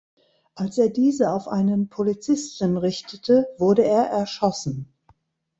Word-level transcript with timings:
Als 0.55 0.79
er 0.79 0.89
diese 0.89 1.31
auf 1.31 1.47
einen 1.47 1.87
Polizisten 1.87 2.75
richtete, 2.77 3.47
wurde 3.59 3.83
er 3.83 4.05
erschossen. 4.07 4.91